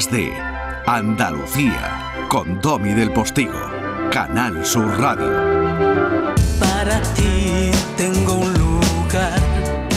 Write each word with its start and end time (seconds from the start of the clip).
días 0.00 0.10
de 0.10 0.32
Andalucía 0.86 2.26
con 2.28 2.60
Domi 2.60 2.94
del 2.94 3.12
Postigo, 3.12 3.60
Canal 4.10 4.64
Sur 4.64 4.86
Radio. 4.98 5.30
Para 6.58 7.02
ti 7.14 7.70
tengo 7.96 8.34
un 8.34 8.52
lugar. 8.54 9.38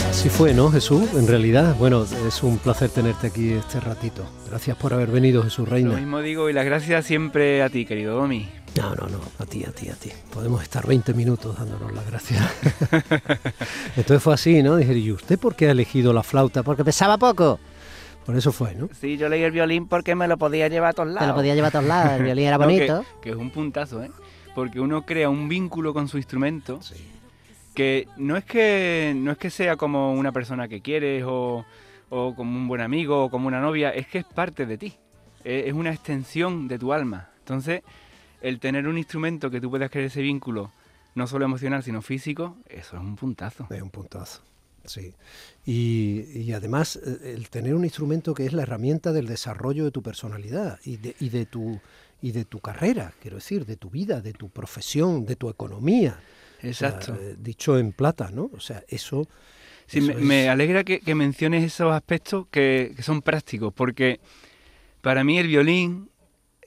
Así 0.09 0.29
fue, 0.29 0.53
¿no, 0.53 0.69
Jesús? 0.71 1.09
En 1.13 1.27
realidad, 1.27 1.75
bueno, 1.77 2.05
es 2.27 2.43
un 2.43 2.57
placer 2.57 2.89
tenerte 2.89 3.27
aquí 3.27 3.53
este 3.53 3.79
ratito. 3.79 4.25
Gracias 4.49 4.75
por 4.77 4.93
haber 4.93 5.09
venido, 5.09 5.41
Jesús 5.43 5.67
Lo 5.67 5.73
Reina. 5.73 5.95
mismo 5.95 6.19
digo 6.21 6.49
y 6.49 6.53
las 6.53 6.65
gracias 6.65 7.05
siempre 7.05 7.61
a 7.61 7.69
ti, 7.69 7.85
querido 7.85 8.15
Domi. 8.15 8.49
No, 8.75 8.95
no, 8.95 9.07
no, 9.07 9.19
a 9.39 9.45
ti, 9.45 9.63
a 9.63 9.71
ti, 9.71 9.89
a 9.89 9.93
ti. 9.93 10.11
Podemos 10.33 10.63
estar 10.63 10.85
20 10.85 11.13
minutos 11.13 11.57
dándonos 11.57 11.93
las 11.93 12.05
gracias. 12.07 12.41
Entonces 13.95 14.23
fue 14.23 14.33
así, 14.33 14.63
¿no? 14.63 14.75
Dije, 14.77 14.97
¿y 14.97 15.11
usted 15.11 15.37
por 15.39 15.55
qué 15.55 15.67
ha 15.67 15.71
elegido 15.71 16.11
la 16.11 16.23
flauta? 16.23 16.63
Porque 16.63 16.83
pesaba 16.83 17.17
poco. 17.17 17.59
Por 18.25 18.35
eso 18.35 18.51
fue, 18.51 18.73
¿no? 18.75 18.89
Sí, 18.93 19.17
yo 19.17 19.27
leí 19.29 19.43
el 19.43 19.51
violín 19.51 19.87
porque 19.87 20.15
me 20.15 20.27
lo 20.27 20.37
podía 20.37 20.67
llevar 20.69 20.91
a 20.91 20.93
todos 20.93 21.09
lados. 21.09 21.21
Te 21.23 21.27
lo 21.27 21.35
podía 21.35 21.55
llevar 21.55 21.69
a 21.69 21.71
todos 21.71 21.85
lados, 21.85 22.13
el 22.13 22.23
violín 22.23 22.45
era 22.47 22.57
No, 22.59 22.67
que- 22.67 22.73
bonito. 22.73 23.05
que, 23.21 23.29
es 23.31 23.35
un 23.35 23.49
puntazo, 23.51 24.03
¿eh? 24.03 24.11
Porque 24.55 24.79
uno 24.79 25.05
crea 25.05 25.29
un 25.29 25.49
vínculo 25.49 25.93
con 25.93 26.07
su 26.07 26.17
instrumento 26.17 26.79
que 27.73 28.07
no 28.17 28.37
es 28.37 28.45
que 28.45 29.13
no 29.15 29.31
es 29.31 29.37
que 29.37 29.49
sea 29.49 29.75
como 29.77 30.13
una 30.13 30.31
persona 30.31 30.67
que 30.67 30.81
quieres 30.81 31.23
o, 31.25 31.65
o 32.09 32.35
como 32.35 32.55
un 32.55 32.67
buen 32.67 32.81
amigo 32.81 33.25
o 33.25 33.29
como 33.29 33.47
una 33.47 33.59
novia, 33.59 33.89
es 33.89 34.07
que 34.07 34.19
es 34.19 34.25
parte 34.25 34.65
de 34.65 34.77
ti. 34.77 34.93
Es, 35.43 35.67
es 35.67 35.73
una 35.73 35.89
extensión 35.91 36.67
de 36.67 36.77
tu 36.77 36.93
alma. 36.93 37.29
Entonces, 37.39 37.81
el 38.41 38.59
tener 38.59 38.87
un 38.87 38.97
instrumento 38.97 39.49
que 39.49 39.59
tú 39.59 39.69
puedas 39.69 39.89
crear 39.89 40.05
ese 40.05 40.21
vínculo, 40.21 40.71
no 41.15 41.25
solo 41.27 41.45
emocional, 41.45 41.81
sino 41.83 42.01
físico, 42.01 42.55
eso 42.69 42.95
es 42.95 43.01
un 43.01 43.15
puntazo. 43.15 43.67
Es 43.69 43.81
un 43.81 43.89
puntazo. 43.89 44.41
Sí. 44.85 45.13
Y, 45.65 46.25
y 46.33 46.51
además, 46.53 46.97
eh, 46.97 47.33
el 47.35 47.49
tener 47.49 47.73
un 47.73 47.83
instrumento 47.85 48.33
que 48.33 48.45
es 48.45 48.53
la 48.53 48.63
herramienta 48.63 49.11
del 49.13 49.27
desarrollo 49.27 49.85
de 49.85 49.91
tu 49.91 50.01
personalidad 50.03 50.79
y 50.83 50.97
de, 50.97 51.15
y 51.19 51.29
de 51.29 51.45
tu 51.45 51.79
y 52.21 52.31
de 52.31 52.45
tu 52.45 52.59
carrera, 52.61 53.13
quiero 53.21 53.35
decir, 53.35 53.65
de 53.65 53.75
tu 53.75 53.89
vida, 53.89 54.21
de 54.21 54.31
tu 54.31 54.47
profesión, 54.49 55.25
de 55.25 55.35
tu 55.35 55.49
economía. 55.49 56.19
O 56.59 56.61
sea, 56.61 56.69
Exacto. 56.69 57.15
eh, 57.15 57.35
dicho 57.37 57.77
en 57.77 57.91
plata, 57.91 58.29
¿no? 58.31 58.49
O 58.53 58.61
sea, 58.61 58.81
eso. 58.87 59.27
Sí, 59.87 59.97
eso 59.99 60.07
me, 60.07 60.13
es- 60.13 60.19
me 60.21 60.47
alegra 60.49 60.85
que, 60.85 61.01
que 61.01 61.15
menciones 61.15 61.65
esos 61.65 61.91
aspectos 61.91 62.47
que, 62.49 62.93
que 62.95 63.03
son 63.03 63.21
prácticos, 63.21 63.73
porque 63.73 64.21
para 65.01 65.25
mí 65.25 65.37
el 65.37 65.47
violín 65.47 66.09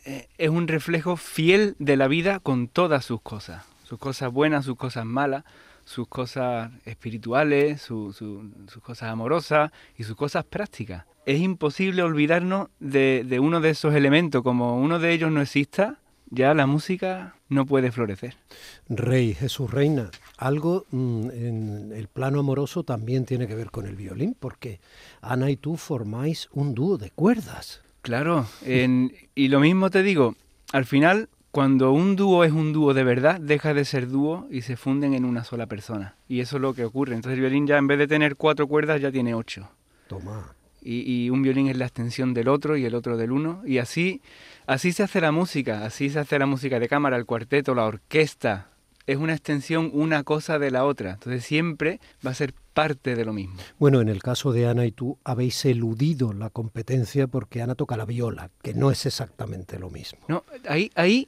eh, 0.04 0.28
es 0.36 0.50
un 0.50 0.68
reflejo 0.68 1.16
fiel 1.16 1.74
de 1.78 1.96
la 1.96 2.06
vida 2.06 2.38
con 2.38 2.68
todas 2.68 3.06
sus 3.06 3.22
cosas, 3.22 3.64
sus 3.84 3.98
cosas 3.98 4.30
buenas, 4.30 4.66
sus 4.66 4.76
cosas 4.76 5.06
malas, 5.06 5.44
sus 5.86 6.06
cosas 6.08 6.70
espirituales, 6.84 7.80
su- 7.80 8.12
su- 8.12 8.50
sus 8.68 8.82
cosas 8.82 9.08
amorosas 9.10 9.70
y 9.96 10.04
sus 10.04 10.16
cosas 10.16 10.44
prácticas. 10.44 11.06
Es 11.24 11.40
imposible 11.40 12.02
olvidarnos 12.02 12.68
de, 12.80 13.24
de 13.26 13.40
uno 13.40 13.60
de 13.60 13.70
esos 13.70 13.94
elementos, 13.94 14.42
como 14.42 14.76
uno 14.78 14.98
de 14.98 15.12
ellos 15.12 15.30
no 15.32 15.40
exista, 15.40 15.98
ya 16.28 16.52
la 16.54 16.66
música 16.66 17.36
no 17.48 17.64
puede 17.66 17.92
florecer. 17.92 18.34
Rey, 18.88 19.32
Jesús 19.32 19.70
Reina, 19.70 20.10
algo 20.38 20.84
mm, 20.90 21.30
en 21.30 21.92
el 21.94 22.08
plano 22.08 22.40
amoroso 22.40 22.82
también 22.82 23.24
tiene 23.24 23.46
que 23.46 23.54
ver 23.54 23.70
con 23.70 23.86
el 23.86 23.94
violín, 23.96 24.36
porque 24.38 24.80
Ana 25.22 25.50
y 25.50 25.56
tú 25.56 25.76
formáis 25.76 26.48
un 26.52 26.74
dúo 26.74 26.98
de 26.98 27.10
cuerdas. 27.10 27.80
Claro, 28.02 28.46
en- 28.64 29.12
y 29.36 29.48
lo 29.48 29.60
mismo 29.60 29.88
te 29.90 30.02
digo, 30.02 30.34
al 30.72 30.84
final, 30.84 31.28
cuando 31.56 31.90
un 31.90 32.16
dúo 32.16 32.44
es 32.44 32.52
un 32.52 32.74
dúo 32.74 32.92
de 32.92 33.02
verdad, 33.02 33.40
deja 33.40 33.72
de 33.72 33.86
ser 33.86 34.08
dúo 34.08 34.46
y 34.50 34.60
se 34.60 34.76
funden 34.76 35.14
en 35.14 35.24
una 35.24 35.42
sola 35.42 35.64
persona. 35.64 36.14
Y 36.28 36.40
eso 36.40 36.56
es 36.56 36.60
lo 36.60 36.74
que 36.74 36.84
ocurre. 36.84 37.14
Entonces 37.14 37.36
el 37.36 37.40
violín 37.40 37.66
ya 37.66 37.78
en 37.78 37.86
vez 37.86 37.98
de 37.98 38.06
tener 38.06 38.36
cuatro 38.36 38.66
cuerdas 38.68 39.00
ya 39.00 39.10
tiene 39.10 39.34
ocho. 39.34 39.70
Toma. 40.06 40.54
Y, 40.82 41.10
y 41.10 41.30
un 41.30 41.40
violín 41.40 41.68
es 41.68 41.78
la 41.78 41.86
extensión 41.86 42.34
del 42.34 42.48
otro 42.48 42.76
y 42.76 42.84
el 42.84 42.94
otro 42.94 43.16
del 43.16 43.32
uno. 43.32 43.62
Y 43.64 43.78
así, 43.78 44.20
así 44.66 44.92
se 44.92 45.02
hace 45.02 45.18
la 45.22 45.32
música, 45.32 45.86
así 45.86 46.10
se 46.10 46.18
hace 46.18 46.38
la 46.38 46.44
música 46.44 46.78
de 46.78 46.88
cámara, 46.88 47.16
el 47.16 47.24
cuarteto, 47.24 47.74
la 47.74 47.86
orquesta. 47.86 48.68
Es 49.06 49.16
una 49.16 49.32
extensión 49.32 49.90
una 49.94 50.24
cosa 50.24 50.58
de 50.58 50.70
la 50.70 50.84
otra. 50.84 51.12
Entonces 51.12 51.42
siempre 51.42 52.00
va 52.24 52.32
a 52.32 52.34
ser 52.34 52.52
parte 52.74 53.14
de 53.14 53.24
lo 53.24 53.32
mismo. 53.32 53.56
Bueno, 53.78 54.02
en 54.02 54.10
el 54.10 54.22
caso 54.22 54.52
de 54.52 54.66
Ana 54.66 54.84
y 54.84 54.92
tú 54.92 55.18
habéis 55.24 55.64
eludido 55.64 56.34
la 56.34 56.50
competencia 56.50 57.28
porque 57.28 57.62
Ana 57.62 57.74
toca 57.74 57.96
la 57.96 58.04
viola, 58.04 58.50
que 58.60 58.74
no 58.74 58.90
es 58.90 59.06
exactamente 59.06 59.78
lo 59.78 59.88
mismo. 59.88 60.20
No, 60.28 60.44
ahí, 60.68 60.90
ahí 60.96 61.26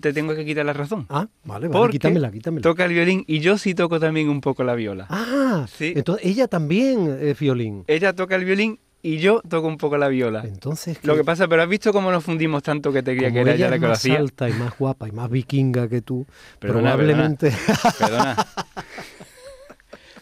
te 0.00 0.12
tengo 0.12 0.34
que 0.34 0.44
quitar 0.44 0.64
la 0.66 0.72
razón. 0.72 1.06
Ah, 1.08 1.26
vale, 1.44 1.68
vale, 1.68 1.78
Porque 1.78 1.92
quítamela, 1.92 2.30
quítamela. 2.30 2.62
Toca 2.62 2.84
el 2.84 2.92
violín 2.92 3.24
y 3.26 3.40
yo 3.40 3.58
sí 3.58 3.74
toco 3.74 3.98
también 4.00 4.28
un 4.28 4.40
poco 4.40 4.62
la 4.64 4.74
viola. 4.74 5.06
Ah, 5.10 5.66
Sí. 5.72 5.92
entonces 5.96 6.26
ella 6.26 6.48
también 6.48 7.18
es 7.20 7.38
violín. 7.38 7.84
Ella 7.86 8.12
toca 8.14 8.36
el 8.36 8.44
violín 8.44 8.78
y 9.02 9.16
yo 9.16 9.40
toco 9.48 9.66
un 9.66 9.78
poco 9.78 9.96
la 9.96 10.08
viola. 10.08 10.42
Entonces, 10.44 10.98
Lo 11.04 11.16
que 11.16 11.24
pasa, 11.24 11.48
pero 11.48 11.62
has 11.62 11.68
visto 11.68 11.90
cómo 11.92 12.10
nos 12.12 12.22
fundimos 12.22 12.62
tanto 12.62 12.92
que 12.92 13.02
te 13.02 13.16
creía 13.16 13.30
como 13.30 13.36
que 13.36 13.40
era 13.40 13.54
ella 13.54 13.66
ella 13.66 13.70
la 13.70 13.76
que 13.78 13.82
lo 13.82 13.88
más 13.88 13.98
hacía. 13.98 14.18
alta 14.18 14.48
y 14.50 14.52
más 14.52 14.76
guapa 14.78 15.08
y 15.08 15.12
más 15.12 15.30
vikinga 15.30 15.88
que 15.88 16.02
tú, 16.02 16.26
Perdona, 16.58 16.92
probablemente... 16.94 17.52
Perdona. 17.98 18.36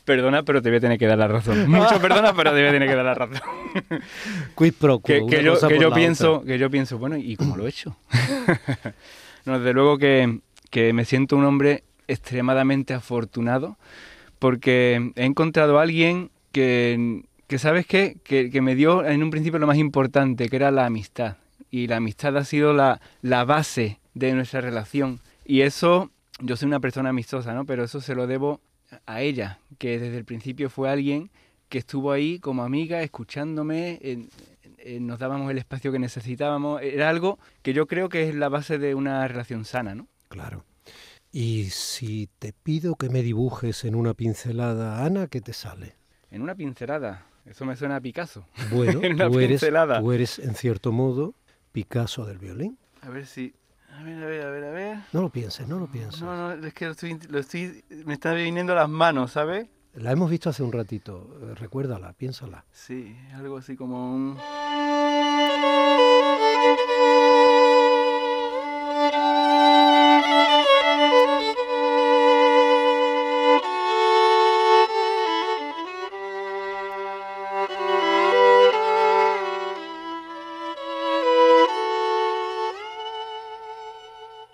Perdona, 0.04 0.42
pero 0.42 0.62
te 0.62 0.70
voy 0.70 0.78
a 0.78 0.80
tener 0.80 0.98
que 0.98 1.06
dar 1.06 1.18
la 1.18 1.28
razón. 1.28 1.68
Mucho 1.68 1.98
perdona, 2.00 2.32
pero 2.34 2.50
te 2.52 2.60
voy 2.60 2.68
a 2.68 2.72
tener 2.72 2.88
que 2.88 2.94
dar 2.94 3.04
la 3.04 3.14
razón. 3.14 3.40
Quid 4.56 4.72
pro 4.78 5.00
quo, 5.00 5.02
que, 5.06 5.26
que 5.28 5.42
yo, 5.44 5.58
que 5.68 5.90
pienso, 5.94 6.36
otra. 6.36 6.46
que 6.46 6.58
yo 6.58 6.70
pienso, 6.70 6.96
bueno, 6.98 7.16
¿y 7.18 7.36
cómo 7.36 7.56
lo 7.58 7.66
he 7.66 7.68
hecho? 7.68 7.94
no, 9.48 9.58
desde 9.58 9.74
luego 9.74 9.98
que, 9.98 10.40
que 10.70 10.92
me 10.92 11.04
siento 11.04 11.36
un 11.36 11.44
hombre 11.44 11.84
extremadamente 12.06 12.94
afortunado 12.94 13.76
porque 14.38 15.12
he 15.16 15.24
encontrado 15.24 15.78
a 15.78 15.82
alguien 15.82 16.30
que, 16.52 17.22
que 17.46 17.58
¿sabes 17.58 17.86
qué? 17.86 18.16
Que, 18.22 18.50
que 18.50 18.60
me 18.60 18.74
dio 18.74 19.04
en 19.04 19.22
un 19.22 19.30
principio 19.30 19.58
lo 19.58 19.66
más 19.66 19.78
importante, 19.78 20.48
que 20.48 20.56
era 20.56 20.70
la 20.70 20.86
amistad. 20.86 21.36
Y 21.70 21.86
la 21.86 21.96
amistad 21.96 22.36
ha 22.36 22.44
sido 22.44 22.72
la, 22.72 23.00
la 23.20 23.44
base 23.44 23.98
de 24.14 24.32
nuestra 24.32 24.60
relación. 24.60 25.20
Y 25.44 25.62
eso, 25.62 26.10
yo 26.40 26.56
soy 26.56 26.66
una 26.66 26.80
persona 26.80 27.10
amistosa, 27.10 27.52
¿no? 27.52 27.64
Pero 27.64 27.84
eso 27.84 28.00
se 28.00 28.14
lo 28.14 28.26
debo 28.26 28.60
a 29.06 29.20
ella, 29.20 29.58
que 29.78 29.98
desde 29.98 30.16
el 30.16 30.24
principio 30.24 30.70
fue 30.70 30.88
alguien 30.88 31.30
que 31.68 31.78
estuvo 31.78 32.12
ahí 32.12 32.38
como 32.38 32.62
amiga, 32.62 33.02
escuchándome, 33.02 33.98
en- 34.78 35.06
nos 35.06 35.18
dábamos 35.18 35.50
el 35.50 35.58
espacio 35.58 35.92
que 35.92 35.98
necesitábamos. 35.98 36.80
Era 36.82 37.08
algo 37.08 37.38
que 37.62 37.72
yo 37.72 37.86
creo 37.86 38.08
que 38.08 38.28
es 38.28 38.34
la 38.34 38.48
base 38.48 38.78
de 38.78 38.94
una 38.94 39.26
relación 39.28 39.64
sana, 39.64 39.94
¿no? 39.94 40.06
Claro. 40.28 40.64
Y 41.30 41.64
si 41.70 42.28
te 42.38 42.52
pido 42.52 42.94
que 42.94 43.10
me 43.10 43.22
dibujes 43.22 43.84
en 43.84 43.94
una 43.94 44.14
pincelada, 44.14 45.04
Ana, 45.04 45.26
¿qué 45.26 45.40
te 45.40 45.52
sale? 45.52 45.94
En 46.30 46.42
una 46.42 46.54
pincelada. 46.54 47.26
Eso 47.44 47.64
me 47.64 47.76
suena 47.76 47.96
a 47.96 48.00
Picasso. 48.00 48.46
Bueno, 48.70 49.00
En 49.02 49.14
una 49.14 49.28
tú, 49.30 49.38
eres, 49.38 49.60
pincelada. 49.60 50.00
tú 50.00 50.12
eres, 50.12 50.38
en 50.38 50.54
cierto 50.54 50.92
modo, 50.92 51.34
Picasso 51.72 52.24
del 52.24 52.38
violín. 52.38 52.78
A 53.02 53.08
ver 53.10 53.26
si... 53.26 53.54
A 53.90 54.02
ver, 54.02 54.22
a 54.22 54.26
ver, 54.26 54.42
a 54.46 54.50
ver, 54.50 54.64
a 54.64 54.70
ver. 54.70 54.98
No 55.12 55.22
lo 55.22 55.30
pienses, 55.30 55.66
no 55.66 55.78
lo 55.78 55.86
pienses. 55.90 56.20
No, 56.22 56.54
no, 56.56 56.66
es 56.66 56.72
que 56.74 56.84
lo 56.86 56.92
estoy, 56.92 57.18
lo 57.28 57.38
estoy... 57.40 57.82
Me 58.04 58.14
está 58.14 58.32
viniendo 58.32 58.74
las 58.74 58.88
manos, 58.88 59.32
¿sabes? 59.32 59.66
La 60.00 60.12
hemos 60.12 60.30
visto 60.30 60.48
hace 60.48 60.62
un 60.62 60.70
ratito, 60.70 61.28
eh, 61.42 61.54
recuérdala, 61.56 62.12
piénsala. 62.12 62.64
Sí, 62.70 63.16
algo 63.34 63.56
así 63.56 63.74
como 63.74 64.14
un... 64.14 64.38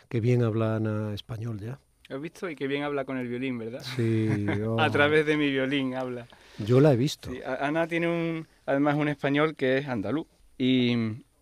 Qué 0.09 0.21
bien 0.21 0.43
habla 0.43 0.77
Ana 0.77 1.13
español 1.13 1.61
ya. 1.61 1.79
¿Has 2.15 2.21
visto? 2.21 2.49
Y 2.49 2.55
que 2.55 2.69
bien 2.69 2.85
habla 2.85 3.05
con 3.05 3.19
el 3.19 3.27
violín, 3.27 3.59
¿verdad? 3.59 3.83
Sí, 3.97 4.47
oh, 4.65 4.79
A 4.81 4.89
través 4.91 5.27
de 5.27 5.37
mi 5.37 5.51
violín 5.51 5.97
habla. 5.97 6.27
Yo 6.59 6.81
la 6.81 6.93
he 6.93 6.97
visto. 6.97 7.31
Sí, 7.33 7.41
Ana 7.61 7.89
tiene 7.89 8.07
un, 8.07 8.47
además 8.67 8.95
un 8.95 9.09
español 9.09 9.57
que 9.57 9.79
es 9.79 9.89
andaluz. 9.89 10.27
Y, 10.57 10.95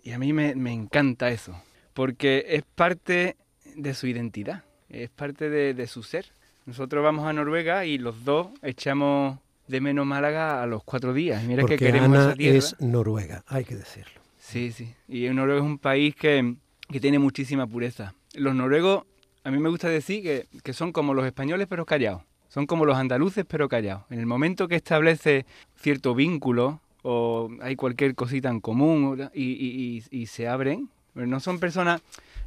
y 0.02 0.12
a 0.12 0.18
mí 0.18 0.32
me, 0.32 0.54
me 0.54 0.72
encanta 0.72 1.30
eso. 1.30 1.54
Porque 1.92 2.46
es 2.48 2.62
parte 2.74 3.36
de 3.76 3.92
su 3.92 4.06
identidad. 4.06 4.64
Es 4.88 5.10
parte 5.10 5.50
de, 5.50 5.74
de 5.74 5.86
su 5.86 6.02
ser. 6.02 6.32
Nosotros 6.64 7.04
vamos 7.04 7.26
a 7.26 7.34
Noruega 7.34 7.84
y 7.84 7.98
los 7.98 8.24
dos 8.24 8.48
echamos 8.62 9.38
de 9.68 9.80
menos 9.82 10.06
Málaga 10.06 10.62
a 10.62 10.66
los 10.66 10.82
cuatro 10.84 11.12
días. 11.12 11.44
Mira 11.44 11.60
Porque 11.62 11.76
que 11.76 11.86
queremos 11.86 12.16
Ana 12.18 12.28
esa 12.28 12.34
tierra. 12.34 12.58
es 12.58 12.80
noruega, 12.80 13.44
hay 13.46 13.64
que 13.64 13.76
decirlo. 13.76 14.22
Sí, 14.38 14.72
sí. 14.72 14.94
Y 15.06 15.28
Noruega 15.28 15.60
es 15.60 15.66
un 15.66 15.78
país 15.78 16.14
que, 16.14 16.54
que 16.88 17.00
tiene 17.00 17.18
muchísima 17.18 17.66
pureza. 17.66 18.14
Los 18.34 18.54
noruegos, 18.54 19.04
a 19.44 19.50
mí 19.50 19.58
me 19.58 19.68
gusta 19.68 19.88
decir 19.88 20.22
que, 20.22 20.46
que 20.62 20.72
son 20.72 20.92
como 20.92 21.14
los 21.14 21.24
españoles 21.26 21.66
pero 21.68 21.84
callados. 21.86 22.22
Son 22.48 22.66
como 22.66 22.84
los 22.84 22.96
andaluces 22.96 23.44
pero 23.48 23.68
callados. 23.68 24.04
En 24.10 24.18
el 24.18 24.26
momento 24.26 24.68
que 24.68 24.76
establece 24.76 25.46
cierto 25.76 26.14
vínculo 26.14 26.80
o 27.02 27.50
hay 27.60 27.74
cualquier 27.76 28.14
cosita 28.14 28.48
en 28.50 28.60
común 28.60 29.28
y, 29.34 29.42
y- 29.44 30.02
y- 30.10 30.22
y 30.22 30.26
se 30.26 30.46
abren, 30.48 30.88
pero 31.14 31.26
no 31.26 31.40
son 31.40 31.58
personas, 31.58 32.00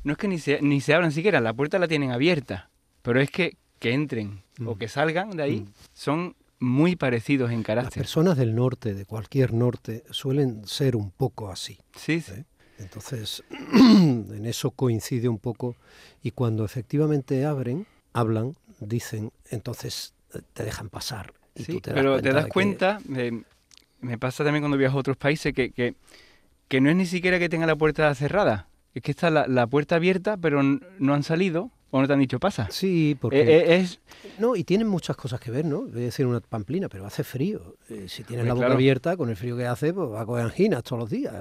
no 0.04 0.14
es 0.14 0.18
que 0.18 0.28
ni 0.28 0.40
se, 0.40 0.62
ni 0.62 0.80
se 0.82 0.94
abran 0.94 1.12
siquiera, 1.12 1.42
la 1.42 1.54
puerta 1.54 1.80
la 1.80 1.88
tienen 1.88 2.12
abierta, 2.12 2.70
pero 3.02 3.20
es 3.20 3.30
que, 3.32 3.58
que 3.80 3.94
entren 3.94 4.42
o 4.66 4.78
que 4.78 4.88
salgan 4.88 5.32
de 5.32 5.44
ahí 5.44 5.60
Mm. 5.62 5.68
son 5.94 6.36
muy 6.60 6.96
parecidos 6.96 7.52
en 7.52 7.58
Las 7.58 7.66
carácter. 7.66 8.02
personas 8.04 8.38
del 8.38 8.56
norte, 8.56 8.94
de 8.94 9.06
cualquier 9.06 9.54
norte, 9.54 10.04
suelen 10.12 10.66
ser 10.66 10.96
un 10.96 11.12
poco 11.12 11.50
así. 11.52 11.78
Sí, 11.98 12.22
sí. 12.22 12.32
¿eh? 12.32 12.46
Entonces, 12.80 13.44
en 13.74 14.45
eso 14.45 14.72
coincide 14.72 15.30
un 15.30 15.38
poco 15.39 15.75
y 16.22 16.31
cuando 16.31 16.66
efectivamente 16.66 17.45
abren, 17.45 17.86
hablan, 18.13 18.56
dicen, 18.80 19.31
entonces 19.50 20.13
eh, 20.33 20.39
te 20.54 20.63
dejan 20.63 20.89
pasar. 20.89 21.33
Y 21.56 21.63
Sí, 21.63 21.72
tú 21.74 21.81
te 21.81 21.92
das 21.92 22.00
pero 22.00 22.22
te 22.22 22.33
das 22.33 22.45
que- 22.45 22.50
cuenta, 22.50 23.00
eh, 23.16 23.44
me 24.01 24.18
pasa 24.18 24.44
también 24.44 24.62
cuando 24.62 24.77
viajo 24.77 24.98
a 24.98 25.00
otros 25.00 25.18
países, 25.18 25.54
que, 25.54 25.72
que, 25.72 25.95
que 26.68 26.81
no 26.81 26.89
es 26.89 26.95
ni 26.95 27.06
siquiera 27.06 27.39
que 27.39 27.48
tenga 27.50 27.66
la 27.66 27.75
puerta 27.75 28.13
cerrada, 28.16 28.68
es 28.94 29.01
que 29.01 29.12
está 29.12 29.30
la, 29.30 29.48
la 29.48 29.68
puerta 29.68 29.95
abierta, 29.95 30.36
pero 30.38 30.62
no 30.63 31.13
han 31.13 31.24
salido 31.24 31.72
o 31.96 32.02
no 32.02 32.08
te 32.08 32.14
han 32.14 32.20
dicho 32.20 32.40
pasa. 32.40 32.68
Sí, 32.72 33.18
porque... 33.20 33.40
Eh, 33.42 33.46
eh, 33.58 33.76
es, 33.78 34.00
No, 34.38 34.56
y 34.58 34.66
tienen 34.66 34.88
muchas 34.88 35.16
cosas 35.16 35.40
que 35.40 35.50
ver, 35.50 35.64
¿no? 35.64 35.84
Voy 35.84 36.02
a 36.02 36.06
decir 36.06 36.26
una 36.26 36.42
pamplina, 36.42 36.90
pero 36.90 37.06
hace 37.06 37.24
frío. 37.24 37.76
Eh, 37.90 38.08
si 38.10 38.24
tienes 38.24 38.46
la 38.46 38.54
boca 38.54 38.66
claro. 38.66 38.74
abierta, 38.76 39.16
con 39.16 39.30
el 39.30 39.38
frío 39.38 39.56
que 39.56 39.66
hace, 39.66 39.94
pues 39.94 40.10
va 40.12 40.22
a 40.22 40.26
coger 40.26 40.44
anginas 40.46 40.84
todos 40.84 41.00
los 41.00 41.10
días. 41.10 41.34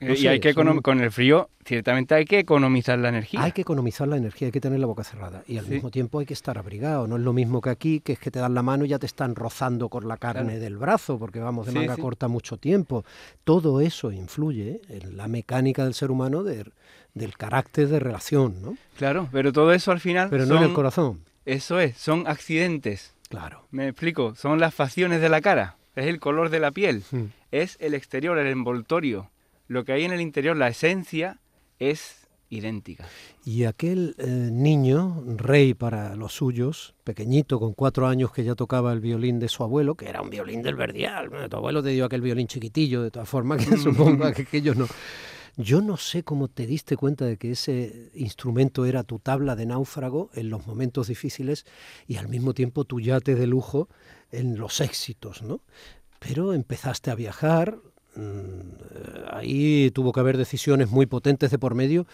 No 0.00 0.12
y 0.12 0.16
sé, 0.16 0.28
hay 0.28 0.38
que 0.40 0.52
son- 0.52 0.82
con 0.82 1.00
el 1.00 1.10
frío, 1.10 1.48
ciertamente 1.64 2.14
hay 2.14 2.26
que 2.26 2.40
economizar 2.40 2.98
la 2.98 3.08
energía. 3.08 3.42
Hay 3.42 3.52
que 3.52 3.62
economizar 3.62 4.06
la 4.06 4.18
energía, 4.18 4.46
hay 4.48 4.52
que 4.52 4.60
tener 4.60 4.78
la 4.80 4.86
boca 4.86 5.02
cerrada. 5.02 5.44
Y 5.46 5.56
al 5.56 5.64
Sí. 5.64 5.70
mismo 5.72 5.90
tiempo 5.90 6.18
hay 6.18 6.26
que 6.26 6.34
estar 6.34 6.58
abrigado. 6.58 7.06
No 7.06 7.16
es 7.16 7.22
lo 7.22 7.32
mismo 7.32 7.62
que 7.62 7.70
aquí, 7.70 8.00
que 8.00 8.12
es 8.12 8.18
que 8.18 8.30
te 8.30 8.38
dan 8.38 8.52
la 8.52 8.62
mano 8.62 8.84
y 8.84 8.88
ya 8.88 8.98
te 8.98 9.06
están 9.06 9.34
rozando 9.34 9.88
con 9.88 10.06
la 10.08 10.18
carne 10.18 10.42
Claro. 10.44 10.60
del 10.60 10.76
brazo, 10.76 11.18
porque 11.18 11.38
vamos 11.40 11.64
de 11.66 11.72
Sí, 11.72 11.78
manga 11.78 11.94
sí. 11.94 12.02
corta 12.02 12.28
mucho 12.28 12.58
tiempo. 12.58 13.04
Todo 13.44 13.80
eso 13.80 14.12
influye 14.12 14.82
en 14.90 15.16
la 15.16 15.26
mecánica 15.28 15.84
del 15.84 15.94
ser 15.94 16.10
humano 16.10 16.42
de- 16.42 16.66
del 17.16 17.36
carácter 17.36 17.88
de 17.88 17.98
relación, 17.98 18.62
¿no? 18.62 18.76
Claro, 18.96 19.28
pero 19.32 19.52
todo 19.52 19.72
eso 19.72 19.90
al 19.90 19.98
final 20.00 20.28
Pero 20.30 20.46
no 20.46 20.56
en 20.56 20.62
el 20.62 20.66
son- 20.68 20.74
corazón. 20.74 21.20
Eso 21.46 21.80
es, 21.80 21.96
son 21.96 22.26
accidentes. 22.28 23.14
Claro. 23.28 23.64
Me 23.70 23.88
explico, 23.88 24.34
son 24.36 24.60
las 24.60 24.72
facciones 24.74 25.20
de 25.20 25.28
la 25.28 25.40
cara, 25.40 25.76
es 25.96 26.06
el 26.06 26.20
color 26.20 26.50
de 26.50 26.60
la 26.60 26.70
piel, 26.70 27.02
Mm. 27.10 27.24
es 27.52 27.76
el 27.80 27.94
exterior, 27.94 28.38
el 28.38 28.46
envoltorio. 28.48 29.30
Lo 29.66 29.84
que 29.84 29.92
hay 29.92 30.04
en 30.04 30.12
el 30.12 30.20
interior, 30.20 30.56
la 30.56 30.68
esencia, 30.68 31.38
es 31.78 32.26
idéntica. 32.50 33.06
Y 33.44 33.64
aquel 33.64 34.14
eh, 34.18 34.26
niño, 34.52 35.24
rey 35.36 35.74
para 35.74 36.14
los 36.16 36.32
suyos, 36.34 36.94
pequeñito, 37.02 37.58
con 37.58 37.72
cuatro 37.72 38.06
años, 38.06 38.30
que 38.32 38.44
ya 38.44 38.54
tocaba 38.54 38.92
el 38.92 39.00
violín 39.00 39.40
de 39.40 39.48
su 39.48 39.62
abuelo, 39.64 39.94
que 39.96 40.08
era 40.08 40.22
un 40.22 40.30
violín 40.30 40.62
del 40.62 40.76
verdial. 40.76 41.28
Bueno, 41.28 41.48
tu 41.48 41.56
abuelo 41.56 41.82
te 41.82 41.88
dio 41.90 42.04
aquel 42.04 42.20
violín 42.20 42.46
chiquitillo, 42.46 43.02
de 43.02 43.10
todas 43.10 43.28
formas, 43.28 43.66
que 43.66 43.76
supongo 43.76 44.30
que 44.32 44.42
aquello 44.42 44.74
no. 44.74 44.86
Yo 45.56 45.80
no 45.80 45.96
sé 45.96 46.22
cómo 46.22 46.48
te 46.48 46.66
diste 46.66 46.98
cuenta 46.98 47.24
de 47.24 47.38
que 47.38 47.52
ese 47.52 48.10
instrumento 48.14 48.84
era 48.84 49.04
tu 49.04 49.18
tabla 49.18 49.56
de 49.56 49.64
náufrago 49.64 50.30
en 50.34 50.50
los 50.50 50.66
momentos 50.66 51.08
difíciles 51.08 51.64
y 52.06 52.16
al 52.16 52.28
mismo 52.28 52.52
tiempo 52.52 52.84
tu 52.84 53.00
yate 53.00 53.34
de 53.34 53.46
lujo 53.46 53.88
en 54.32 54.58
los 54.58 54.82
éxitos, 54.82 55.40
¿no? 55.42 55.62
Pero 56.18 56.52
empezaste 56.52 57.10
a 57.10 57.14
viajar, 57.14 57.78
mm, 58.16 58.85
ahí 59.36 59.90
tuvo 59.92 60.12
que 60.12 60.20
haber 60.20 60.36
decisiones 60.36 60.90
muy 60.90 61.06
potentes 61.06 61.50
de 61.50 61.58
por 61.58 61.74
medio 61.74 62.06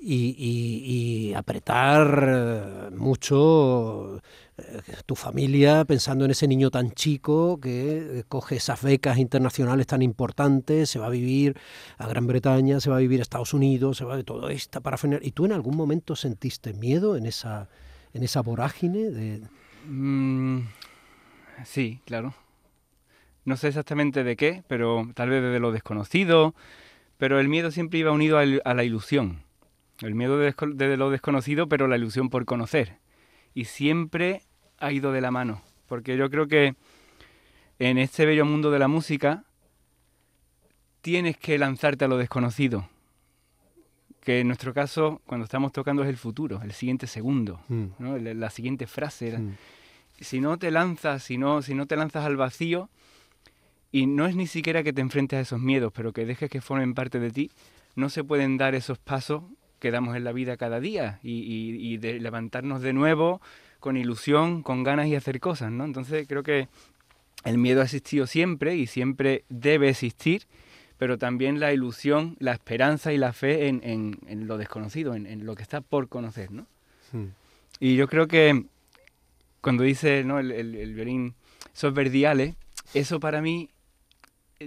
y, 0.00 1.32
apretar 1.34 2.24
eh, 2.28 2.90
mucho 2.94 4.20
eh, 4.56 4.80
tu 5.06 5.14
familia 5.14 5.84
pensando 5.84 6.24
en 6.24 6.30
ese 6.30 6.46
niño 6.46 6.70
tan 6.70 6.92
chico 6.92 7.58
que 7.60 8.20
eh, 8.20 8.24
coge 8.28 8.56
esas 8.56 8.82
becas 8.82 9.18
internacionales 9.18 9.86
tan 9.86 10.02
importantes, 10.02 10.90
se 10.90 10.98
va 10.98 11.06
a 11.06 11.10
vivir 11.10 11.56
a 11.98 12.06
Gran 12.06 12.26
Bretaña, 12.26 12.80
se 12.80 12.90
va 12.90 12.96
a 12.96 13.00
vivir 13.00 13.20
a 13.20 13.22
Estados 13.22 13.54
Unidos, 13.54 13.96
se 13.98 14.04
va 14.04 14.16
de 14.16 14.24
todo 14.24 14.48
esta 14.50 14.80
para 14.80 14.98
¿Y 15.22 15.32
tú 15.32 15.46
en 15.46 15.52
algún 15.52 15.76
momento 15.76 16.16
sentiste 16.16 16.72
miedo 16.74 17.16
en 17.16 17.26
esa, 17.26 17.68
en 18.14 18.22
esa 18.22 18.40
vorágine 18.40 19.10
Mm, 19.86 20.60
sí, 21.64 22.00
claro. 22.04 22.34
No 23.48 23.56
sé 23.56 23.68
exactamente 23.68 24.24
de 24.24 24.36
qué, 24.36 24.62
pero 24.68 25.08
tal 25.14 25.30
vez 25.30 25.42
de 25.42 25.58
lo 25.58 25.72
desconocido, 25.72 26.54
pero 27.16 27.40
el 27.40 27.48
miedo 27.48 27.70
siempre 27.70 27.98
iba 27.98 28.12
unido 28.12 28.36
a, 28.36 28.74
la 28.74 28.84
ilusión. 28.84 29.40
El 30.02 30.14
miedo 30.14 30.36
de, 30.36 30.96
lo 30.98 31.08
desconocido, 31.08 31.66
pero 31.66 31.88
la 31.88 31.96
ilusión 31.96 32.28
por 32.28 32.44
conocer. 32.44 32.98
Y 33.54 33.64
siempre 33.64 34.42
ha 34.80 34.92
ido 34.92 35.12
de 35.12 35.22
la 35.22 35.30
mano, 35.30 35.62
porque 35.86 36.18
yo 36.18 36.28
creo 36.28 36.46
que 36.46 36.74
en 37.78 37.96
este 37.96 38.26
bello 38.26 38.44
mundo 38.44 38.70
de 38.70 38.80
la 38.80 38.86
música 38.86 39.44
tienes 41.00 41.38
que 41.38 41.56
lanzarte 41.56 42.04
a 42.04 42.08
lo 42.08 42.18
desconocido. 42.18 42.86
Que 44.24 44.40
en 44.40 44.48
nuestro 44.48 44.74
caso, 44.74 45.22
cuando 45.24 45.44
estamos 45.44 45.72
tocando, 45.72 46.02
es 46.02 46.10
el 46.10 46.18
futuro, 46.18 46.60
el 46.62 46.72
siguiente 46.72 47.06
segundo, 47.06 47.62
Mm. 47.68 47.86
¿no? 47.98 48.18
La 48.18 48.50
siguiente 48.50 48.86
frase. 48.86 49.38
Mm. 49.38 49.54
si 50.20 50.38
no 50.38 50.58
te 50.58 50.70
lanzas, 50.70 51.22
si 51.22 51.38
no, 51.38 51.62
si 51.62 51.74
no 51.74 51.86
te 51.86 51.96
lanzas 51.96 52.26
al 52.26 52.36
vacío, 52.36 52.90
y 53.92 54.06
no 54.06 54.26
es 54.26 54.36
ni 54.36 54.46
siquiera 54.46 54.82
que 54.82 54.92
te 54.92 55.00
enfrentes 55.00 55.36
a 55.38 55.40
esos 55.40 55.60
miedos, 55.60 55.92
pero 55.94 56.12
que 56.12 56.26
dejes 56.26 56.50
que 56.50 56.60
formen 56.60 56.94
parte 56.94 57.18
de 57.20 57.30
ti, 57.30 57.50
no 57.96 58.08
se 58.10 58.22
pueden 58.24 58.56
dar 58.58 58.74
esos 58.74 58.98
pasos 58.98 59.42
que 59.78 59.90
damos 59.90 60.16
en 60.16 60.24
la 60.24 60.32
vida 60.32 60.56
cada 60.56 60.80
día 60.80 61.20
y, 61.22 61.40
y- 61.40 61.92
y 61.94 61.96
de 61.98 62.20
levantarnos 62.20 62.82
de 62.82 62.92
nuevo 62.92 63.40
con 63.80 63.96
ilusión, 63.96 64.62
con 64.62 64.82
ganas 64.82 65.06
y 65.06 65.14
hacer 65.14 65.38
cosas, 65.40 65.70
¿no? 65.70 65.84
Entonces 65.84 66.26
creo 66.28 66.42
que 66.42 66.68
el 67.44 67.58
miedo 67.58 67.80
ha 67.80 67.84
existido 67.84 68.26
siempre 68.26 68.74
y 68.76 68.86
siempre 68.88 69.44
debe 69.48 69.88
existir, 69.88 70.42
pero 70.98 71.16
también 71.16 71.60
la 71.60 71.72
ilusión, 71.72 72.36
la 72.40 72.52
esperanza 72.52 73.12
y 73.12 73.18
la 73.18 73.32
fe 73.32 73.68
en, 73.68 73.80
en- 73.84 74.18
en 74.26 74.48
lo 74.48 74.58
desconocido, 74.58 75.14
en, 75.14 75.26
en 75.26 75.46
lo 75.46 75.54
que 75.54 75.62
está 75.62 75.80
por 75.80 76.08
conocer, 76.08 76.50
¿no? 76.50 76.66
Mm. 77.12 77.26
Y 77.78 77.94
yo 77.94 78.08
creo 78.08 78.26
que 78.26 78.64
cuando 79.60 79.84
dice 79.84 80.24
¿no? 80.24 80.40
el, 80.40 80.50
el- 80.50 80.74
el 80.74 80.94
violín, 80.94 81.34
esos 81.72 81.94
verdiales, 81.94 82.56
eso 82.94 83.20
para 83.20 83.40
mí 83.40 83.70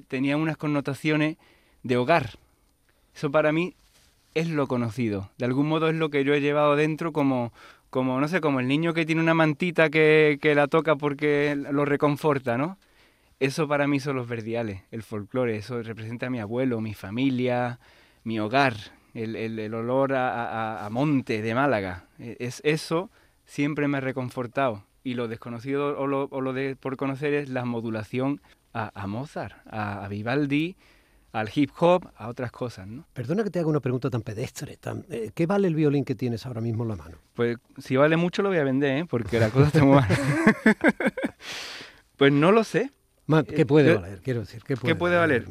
tenía 0.08 0.38
unas 0.38 0.58
connotaciones 0.58 1.38
de 1.84 1.98
hogar. 1.98 2.32
Eso 3.16 3.32
para 3.32 3.52
mí 3.52 3.76
es 4.34 4.50
lo 4.50 4.68
conocido. 4.68 5.30
De 5.38 5.46
algún 5.46 5.68
modo 5.68 5.90
es 5.90 5.96
lo 5.96 6.10
que 6.10 6.24
yo 6.24 6.34
he 6.34 6.42
llevado 6.42 6.76
dentro 6.76 7.12
como, 7.12 7.52
como 7.90 8.20
no 8.20 8.28
sé, 8.28 8.40
como 8.42 8.60
el 8.60 8.68
niño 8.68 8.94
que 8.94 9.06
tiene 9.06 9.22
una 9.22 9.34
mantita 9.34 9.90
que, 9.90 10.40
que 10.42 10.56
la 10.56 10.68
toca 10.68 10.96
porque 10.96 11.56
lo 11.56 11.84
reconforta, 11.86 12.58
¿no? 12.58 12.78
Eso 13.40 13.68
para 13.68 13.88
mí 13.88 14.00
son 14.00 14.16
los 14.16 14.28
verdiales, 14.28 14.84
el 14.92 15.04
folclore. 15.04 15.58
Eso 15.58 15.82
representa 15.82 16.28
a 16.28 16.30
mi 16.30 16.40
abuelo, 16.40 16.80
mi 16.80 16.94
familia, 16.94 17.80
mi 18.24 18.40
hogar, 18.40 18.76
el, 19.16 19.36
el- 19.36 19.74
olor 19.74 20.14
a, 20.14 20.30
a- 20.78 20.86
a 20.86 20.90
monte 20.90 21.42
de 21.42 21.56
Málaga. 21.56 22.06
E- 22.20 22.38
Es, 22.40 22.62
eso 22.64 23.10
siempre 23.46 23.88
me 23.88 23.98
ha 23.98 24.02
reconfortado. 24.02 24.84
Y 25.04 25.16
lo 25.16 25.28
desconocido 25.28 25.98
o 26.00 26.06
lo, 26.06 26.26
o 26.30 26.40
lo 26.42 26.54
de 26.54 26.76
por 26.76 26.96
conocer 26.96 27.34
es 27.34 27.50
la 27.50 27.66
modulación 27.66 28.40
a, 28.74 28.92
a 28.94 29.08
Mozart, 29.08 29.54
a, 29.68 30.04
a 30.04 30.08
Vivaldi, 30.08 30.76
al 31.34 31.50
hip 31.54 31.72
hop, 31.80 32.10
a 32.18 32.28
otras 32.28 32.52
cosas, 32.52 32.88
¿no? 32.88 33.06
Perdona 33.14 33.44
que 33.44 33.50
te 33.50 33.60
haga 33.60 33.70
una 33.70 33.80
pregunta 33.80 34.10
tan 34.10 34.22
pedestre. 34.22 34.76
Tan, 34.78 35.06
eh, 35.10 35.32
¿Qué 35.34 35.46
vale 35.46 35.68
el 35.70 35.76
violín 35.76 36.04
que 36.04 36.14
tienes 36.16 36.46
ahora 36.46 36.60
mismo 36.62 36.84
en 36.84 36.90
la 36.90 36.96
mano? 36.98 37.18
Pues 37.34 37.58
si 37.78 37.96
vale 37.96 38.18
mucho 38.18 38.42
lo 38.42 38.50
voy 38.50 38.58
a 38.58 38.64
vender, 38.66 38.98
¿eh? 38.98 39.06
Porque 39.10 39.40
la 39.40 39.50
cosa 39.50 39.68
está 39.68 39.84
muy 39.86 39.96
mal. 39.96 40.08
pues 42.18 42.32
no 42.34 42.52
lo 42.52 42.64
sé. 42.64 42.92
¿Qué 43.56 43.66
puede 43.66 43.92
Eh, 43.92 43.96
valer? 43.96 44.22
Quiero 44.22 44.42
decir, 44.42 44.62
¿qué 44.66 44.76
puede, 44.76 44.96
puede 44.96 45.16
valer? 45.18 45.48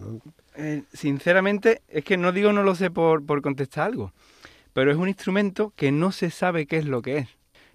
Eh, 0.56 0.82
sinceramente, 0.92 1.80
es 1.88 2.04
que 2.04 2.18
no 2.18 2.32
digo 2.32 2.52
no 2.52 2.62
lo 2.62 2.74
sé 2.74 2.90
por, 2.90 3.24
por 3.24 3.40
contestar 3.40 3.86
algo, 3.86 4.12
pero 4.74 4.90
es 4.90 4.98
un 4.98 5.08
instrumento 5.08 5.72
que 5.76 5.90
no 5.90 6.12
se 6.12 6.30
sabe 6.30 6.66
qué 6.66 6.76
es 6.76 6.84
lo 6.84 7.00
que 7.00 7.18
es. 7.18 7.28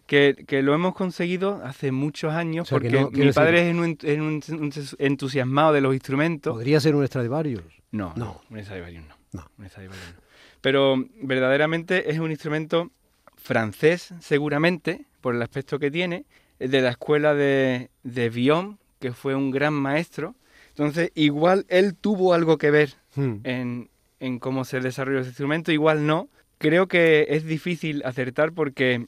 Que, 0.07 0.43
que 0.47 0.61
lo 0.61 0.75
hemos 0.75 0.93
conseguido 0.93 1.61
hace 1.63 1.91
muchos 1.91 2.31
años 2.33 2.67
O 2.67 2.69
sea, 2.69 2.79
que 2.79 2.91
porque 2.95 3.17
no- 3.19 3.25
mi 3.25 3.31
padre 3.31 3.69
es 3.69 3.75
un, 3.75 3.97
es 4.03 4.19
un- 4.19 4.59
un 4.61 4.71
entusiasmado 4.99 5.73
de 5.73 5.81
los 5.81 5.93
instrumentos. 5.95 6.53
¿Podría 6.53 6.79
ser 6.79 6.95
un 6.95 7.05
Stradivarius? 7.07 7.63
No, 7.91 8.13
No. 8.15 8.41
un 8.51 8.61
Stradivarius 8.63 9.03
no. 9.07 9.15
No. 9.33 9.49
un 9.57 9.67
Stradivarius 9.67 10.05
no. 10.15 10.21
Pero 10.61 10.95
verdaderamente 11.21 12.11
es 12.11 12.19
un 12.19 12.29
instrumento 12.31 12.91
francés, 13.35 14.13
seguramente, 14.21 15.05
por 15.21 15.35
el 15.35 15.41
aspecto 15.41 15.79
que 15.79 15.91
tiene, 15.91 16.25
de 16.59 16.81
la 16.81 16.89
escuela 16.91 17.33
de, 17.33 17.89
de 18.03 18.29
Vion, 18.29 18.77
que 18.99 19.11
fue 19.11 19.35
un 19.35 19.51
gran 19.51 19.73
maestro. 19.73 20.35
Entonces, 20.69 21.11
igual 21.15 21.65
él 21.69 21.95
tuvo 21.95 22.33
algo 22.33 22.57
que 22.57 22.69
ver 22.71 22.93
Hmm. 23.15 23.35
en, 23.43 23.89
en 24.19 24.39
cómo 24.39 24.65
se 24.65 24.79
desarrolló 24.81 25.19
ese 25.19 25.29
instrumento, 25.29 25.71
igual 25.71 26.05
no. 26.05 26.27
Creo 26.57 26.87
que 26.87 27.27
es 27.29 27.45
difícil 27.45 28.01
acertar 28.05 28.51
porque 28.51 29.07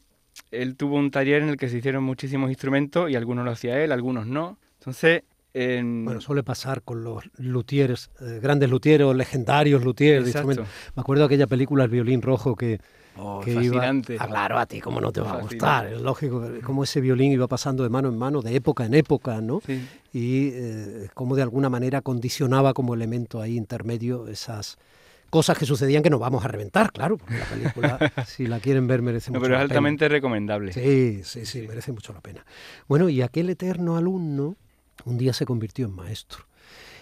él 0.52 0.76
tuvo 0.76 0.96
un 0.98 1.12
taller 1.12 1.42
en 1.42 1.50
el 1.50 1.58
que 1.58 1.70
se 1.70 1.78
hicieron 1.78 2.04
muchísimos 2.04 2.50
instrumentos 2.50 3.10
y 3.10 3.16
algunos 3.16 3.46
lo 3.46 3.52
hacía 3.52 3.84
él, 3.84 3.92
algunos 3.92 4.26
no. 4.28 4.58
Entonces, 4.80 5.24
en- 5.54 6.06
Bueno, 6.06 6.22
suele 6.22 6.44
pasar 6.44 6.82
con 6.84 7.04
los 7.04 7.24
luthiers, 7.38 8.10
eh, 8.22 8.40
grandes 8.42 8.70
luthieros, 8.70 9.16
legendarios 9.16 9.84
luthiers 9.84 10.24
de 10.24 10.30
Exacto. 10.30 10.50
instrumentos. 10.52 10.92
Me 10.96 11.02
acuerdo 11.02 11.22
de 11.24 11.26
aquella 11.28 11.48
película 11.48 11.84
El 11.86 11.90
violín 11.90 12.22
rojo 12.22 12.56
que, 12.56 12.80
Oh, 13.20 13.42
que 13.44 13.52
fascinante. 13.56 14.14
iba... 14.14 14.24
Ah, 14.24 14.28
claro, 14.28 14.60
a 14.60 14.68
ti, 14.68 14.80
¿cómo 14.80 15.02
no 15.02 15.12
te 15.12 15.22
va 15.22 15.30
a 15.32 15.42
Fascinante. 15.42 15.56
gustar? 15.56 15.88
Es 15.94 16.02
lógico, 16.02 16.42
que- 16.54 16.60
cómo 16.62 16.84
ese 16.84 17.02
violín 17.02 17.32
iba 17.32 17.48
pasando 17.48 17.82
de 17.82 17.90
mano 17.90 18.10
en 18.10 18.18
mano, 18.18 18.44
de 18.44 18.56
época 18.56 18.86
en 18.86 18.94
época, 18.94 19.42
¿no? 19.42 19.60
Sí. 19.66 19.82
Y 20.14 20.50
eh, 20.54 21.08
cómo 21.16 21.36
de 21.36 21.42
alguna 21.42 21.68
manera 21.70 22.02
condicionaba 22.02 22.76
como 22.76 22.94
elemento 22.94 23.42
ahí 23.42 23.58
intermedio 23.58 24.28
esas 24.28 24.78
cosas 25.30 25.58
que 25.58 25.66
sucedían 25.66 26.04
que 26.04 26.10
no 26.10 26.20
vamos 26.20 26.44
a 26.46 26.48
reventar, 26.48 26.92
claro, 26.92 27.18
porque 27.18 27.38
la 27.38 27.46
película, 27.46 28.14
si 28.28 28.48
la 28.48 28.60
quieren 28.60 28.88
ver, 28.88 29.02
merece 29.02 29.32
No, 29.32 29.40
mucho 29.40 29.44
pero 29.44 29.56
es 29.56 29.60
la 29.62 29.68
pena. 29.68 29.74
altamente 29.78 30.08
recomendable. 30.10 30.74
Sí, 30.74 31.22
sí, 31.24 31.46
sí, 31.46 31.68
merece 31.68 31.92
mucho 31.92 32.14
la 32.14 32.22
pena. 32.22 32.46
Bueno, 32.88 33.10
y 33.10 33.22
aquel 33.22 33.50
eterno 33.50 33.98
alumno 33.98 34.56
un 35.06 35.18
día 35.18 35.34
se 35.34 35.46
convirtió 35.46 35.86
en 35.86 35.94
maestro. 35.96 36.46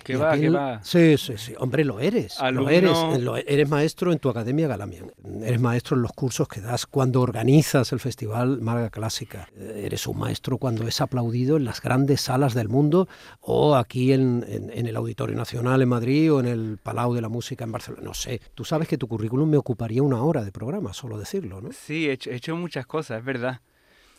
Que 0.06 0.14
Y 0.14 0.16
va, 0.18 0.34
que 0.34 0.38
aquel- 0.48 0.56
va. 0.56 0.84
Sí, 0.84 1.18
sí, 1.18 1.34
sí. 1.36 1.54
Hombre, 1.58 1.84
lo 1.84 2.00
eres. 2.00 2.38
Lo 2.54 2.70
eres. 2.70 2.92
eh, 3.16 3.20
lo- 3.20 3.38
eres 3.38 3.68
maestro 3.68 4.14
en 4.14 4.20
tu 4.20 4.30
academia 4.30 4.68
Galamian. 4.68 5.12
Eres 5.42 5.60
maestro 5.60 5.96
en 5.98 6.04
los 6.04 6.12
cursos 6.14 6.48
que 6.48 6.62
das 6.62 6.86
cuando 6.86 7.22
organizas 7.22 7.92
el 7.92 8.00
festival 8.00 8.62
Málaga 8.62 8.92
Clásica. 8.92 9.50
Eh, 9.58 9.82
Eres 9.88 10.06
un 10.06 10.20
maestro 10.20 10.60
cuando 10.60 10.88
es 10.88 11.02
aplaudido 11.02 11.58
en 11.58 11.66
las 11.66 11.82
grandes 11.82 12.22
salas 12.22 12.54
del 12.54 12.70
mundo 12.70 13.08
o 13.42 13.76
aquí 13.76 14.14
en, 14.14 14.46
en- 14.48 14.70
en 14.72 14.86
el 14.86 14.96
Auditorio 14.96 15.36
Nacional 15.36 15.82
en 15.82 15.90
Madrid 15.90 16.32
o 16.32 16.40
en 16.40 16.46
el 16.46 16.78
Palau 16.82 17.16
de 17.16 17.22
la 17.22 17.30
Música 17.30 17.64
en 17.64 17.72
Barcelona. 17.72 18.04
No 18.04 18.14
sé. 18.14 18.40
Tú 18.54 18.64
sabes 18.64 18.88
que 18.88 19.00
tu 19.00 19.08
currículum 19.08 19.50
me 19.50 19.58
ocuparía 19.58 20.04
una 20.04 20.22
hora 20.22 20.44
de 20.44 20.52
programa, 20.52 20.94
solo 20.94 21.18
decirlo, 21.18 21.62
¿no? 21.62 21.72
Sí, 21.72 22.08
he 22.08 22.12
hecho, 22.12 22.30
he 22.30 22.36
hecho 22.36 22.56
muchas 22.56 22.86
cosas, 22.86 23.18
es 23.20 23.26
verdad. 23.26 23.60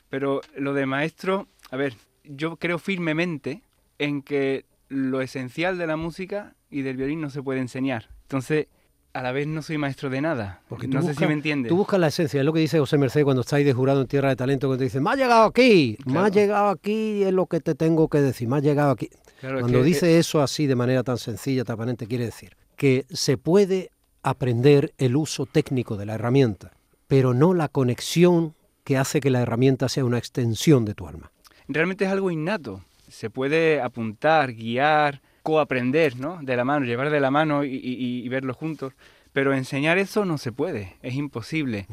Pero 0.09 0.40
lo 0.57 0.75
de 0.75 0.85
maestro, 0.87 1.47
a 1.71 1.76
ver, 1.76 1.95
yo 2.25 2.57
creo 2.57 2.78
firmemente 2.81 3.62
en 3.99 4.23
que 4.23 4.64
lo 4.88 5.21
esencial 5.21 5.78
de 5.78 5.87
la 5.87 5.97
música 5.97 6.55
y 6.71 6.83
del 6.83 6.97
violín 6.97 7.21
no 7.21 7.31
se 7.31 7.43
puede 7.43 7.61
enseñar. 7.61 8.09
Entonces, 8.23 8.66
a 9.12 9.23
la 9.23 9.33
vez 9.33 9.47
no 9.47 9.62
soy 9.62 9.78
maestro 9.78 10.11
de 10.11 10.21
nada. 10.21 10.61
Porque 10.69 10.87
no 10.88 11.02
sé 11.02 11.14
si 11.14 11.26
me 11.26 11.33
entiendes. 11.33 11.71
Tú 11.71 11.76
buscas 11.76 11.99
la 11.99 12.09
esencia, 12.09 12.40
es 12.40 12.45
lo 12.47 12.52
que 12.52 12.61
dice 12.61 12.78
José 12.78 12.99
Merced 12.99 13.25
cuando 13.25 13.40
estáis 13.40 13.64
de 13.64 13.73
jurado 13.73 14.02
en 14.02 14.07
Tierra 14.09 14.28
de 14.28 14.37
Talento, 14.37 14.66
cuando 14.66 14.78
te 14.81 14.85
dice, 14.85 15.00
me 15.00 15.11
ha 15.11 15.14
llegado 15.16 15.45
aquí, 15.45 15.97
me 16.05 16.12
ha 16.12 16.14
Claro. 16.14 16.35
llegado 16.35 16.69
aquí, 16.69 17.23
es 17.23 17.33
lo 17.33 17.47
que 17.47 17.61
te 17.61 17.75
tengo 17.75 18.09
que 18.09 18.21
decir, 18.21 18.47
me 18.49 18.57
ha 18.57 18.61
llegado 18.61 18.90
aquí. 18.90 19.09
Claro, 19.40 19.57
es 19.59 19.62
cuando 19.62 19.78
que- 19.81 19.85
dice 19.85 20.19
eso 20.19 20.43
así 20.43 20.66
de 20.66 20.75
manera 20.76 21.02
tan 21.02 21.19
sencilla, 21.19 21.64
tan 21.64 21.75
aparente, 21.75 22.07
quiere 22.07 22.26
decir 22.26 22.57
que 22.76 23.07
se 23.11 23.38
puede 23.38 23.90
aprender 24.23 24.93
el 24.99 25.16
uso 25.16 25.47
técnico 25.47 25.97
de 25.97 26.05
la 26.07 26.14
herramienta, 26.14 26.73
pero 27.07 27.33
no 27.33 27.55
la 27.55 27.69
conexión 27.69 28.55
que 28.85 28.99
hace 28.99 29.21
que 29.21 29.31
la 29.31 29.40
herramienta 29.40 29.88
sea 29.88 30.05
una 30.05 30.19
extensión 30.19 30.85
de 30.85 30.95
tu 30.95 31.07
alma. 31.09 31.31
realmente 31.69 32.05
es 32.05 32.11
algo 32.11 32.31
innato. 32.31 32.83
Se 33.09 33.31
puede 33.31 33.81
apuntar, 33.81 34.53
guiar, 34.53 35.21
coaprender, 35.43 36.17
¿no? 36.17 36.39
De 36.43 36.57
la 36.57 36.65
mano, 36.65 36.85
llevar 36.87 37.11
de 37.11 37.21
la 37.21 37.31
mano 37.31 37.65
y, 37.65 37.75
y- 37.77 38.23
y 38.25 38.29
verlo 38.29 38.53
juntos. 38.55 38.93
Pero 39.33 39.53
enseñar 39.55 39.99
eso 39.99 40.25
no 40.25 40.39
se 40.39 40.51
puede, 40.53 40.97
es 41.03 41.15
imposible. 41.15 41.87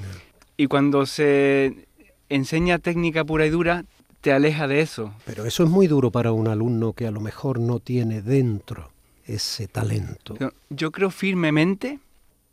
Y 0.57 0.67
cuando 0.67 1.05
se 1.05 1.87
enseña 2.29 2.79
técnica 2.79 3.23
pura 3.25 3.45
y 3.45 3.49
dura, 3.49 3.85
te 4.21 4.31
aleja 4.31 4.67
de 4.67 4.79
eso. 4.81 5.13
Pero 5.25 5.45
eso 5.45 5.63
es 5.65 5.69
muy 5.69 5.87
duro 5.87 6.09
para 6.09 6.31
un 6.31 6.47
alumno 6.47 6.93
que 6.93 7.05
a 7.05 7.11
lo 7.11 7.19
mejor 7.19 7.59
no 7.59 7.79
tiene 7.79 8.21
dentro 8.21 8.89
ese 9.25 9.67
talento. 9.67 10.35
Yo- 10.39 10.51
Yo 10.69 10.91
creo 10.91 11.11
firmemente 11.11 11.99